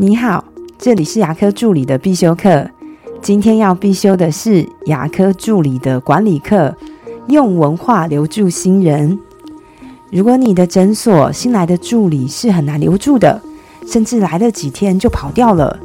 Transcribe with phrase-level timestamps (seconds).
[0.00, 0.44] 你好，
[0.78, 2.64] 这里是牙科助理的必修课。
[3.20, 6.72] 今天要必修的是牙科助理的管理课，
[7.26, 9.18] 用文化留住新人。
[10.12, 13.42] 如果你的诊所新来的助理是很难留住的，
[13.88, 15.76] 甚至来了几天就跑掉了，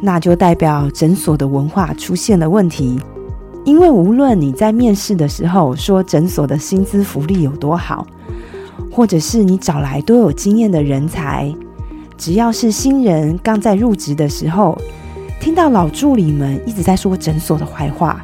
[0.00, 2.98] 那就代表诊所的文化出现了问题。
[3.64, 8.04] 因为无论你在面试的时候说诊所的薪资福利有多好，
[8.90, 11.54] 或者是你找来多有经验的人才。
[12.20, 14.76] 只要是新人刚在入职的时候，
[15.40, 18.22] 听到老助理们一直在说诊所的坏话，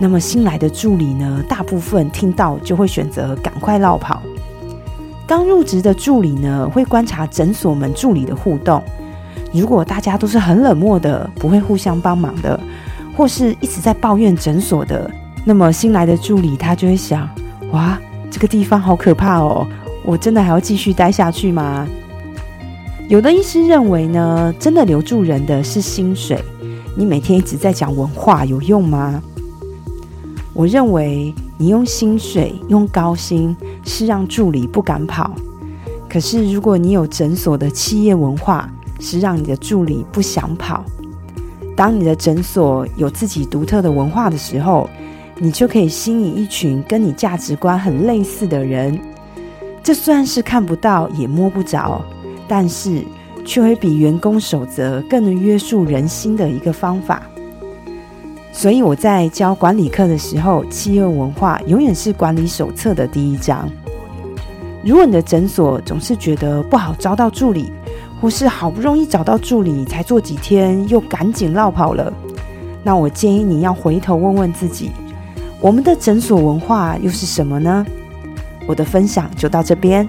[0.00, 4.22] 那么新来的助理呢，大部分听到就会选择赶快绕跑。
[5.26, 8.82] 刚入职的助理呢，会观察诊所们助理的互动，
[9.52, 12.58] 如果大家都是很冷漠的，不会互相帮忙的，
[13.14, 15.10] 或是一直在抱怨诊所的，
[15.44, 17.28] 那么新来的助理他就会想：
[17.72, 18.00] 哇，
[18.30, 19.66] 这个地方好可怕哦，
[20.02, 21.86] 我真的还要继续待下去吗？
[23.08, 26.38] 有的医师认为呢，真的留住人的是薪水。
[26.94, 29.22] 你每天一直在讲文化有用吗？
[30.52, 35.34] 我认为你用薪水、用高薪是让助理不敢跑。
[36.06, 40.84] 可是如果你有诊所的企业文化，是让你的助理不想跑。
[41.74, 44.86] 当你的诊所有自己独特的文化的时候，
[45.38, 49.00] 你就可以吸引一群跟你价值观很类似的人。
[49.82, 52.04] 这算是看不到也摸不着。
[52.48, 53.04] 但是，
[53.44, 57.22] 却会比员工守则更能约束人心的一个方法。
[58.52, 63.70] 所以我在教管理课的时候，企业文化永远是管理手册的第一章。
[64.82, 67.70] 如果你的诊所总是觉得不好招到助理，
[68.20, 72.12] 或是好不容易找到助理才做几天又赶紧落跑了，
[72.82, 74.90] 那我建议你要回头问问自己：
[75.60, 77.86] 我们的诊所文化又是什么呢？
[78.66, 80.08] 我的分享就到这边。